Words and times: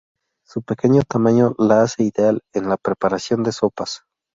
Su 0.43 0.63
pequeño 0.63 1.03
tamaño 1.03 1.53
la 1.59 1.83
hace 1.83 2.01
ideal 2.01 2.41
en 2.55 2.67
la 2.67 2.77
preparación 2.77 3.43
de 3.43 3.51
sopas. 3.51 4.01